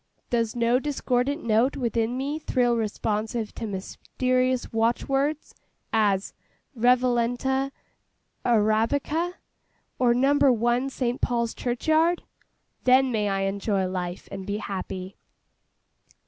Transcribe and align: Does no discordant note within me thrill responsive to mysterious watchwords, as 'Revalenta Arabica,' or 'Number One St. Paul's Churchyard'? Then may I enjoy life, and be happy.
Does 0.31 0.55
no 0.55 0.79
discordant 0.79 1.43
note 1.43 1.77
within 1.77 2.17
me 2.17 2.39
thrill 2.39 2.75
responsive 2.75 3.53
to 3.53 3.67
mysterious 3.67 4.73
watchwords, 4.73 5.53
as 5.93 6.33
'Revalenta 6.75 7.71
Arabica,' 8.43 9.35
or 9.99 10.15
'Number 10.15 10.51
One 10.51 10.89
St. 10.89 11.21
Paul's 11.21 11.53
Churchyard'? 11.53 12.23
Then 12.83 13.11
may 13.11 13.29
I 13.29 13.41
enjoy 13.41 13.85
life, 13.85 14.27
and 14.31 14.43
be 14.47 14.57
happy. 14.57 15.17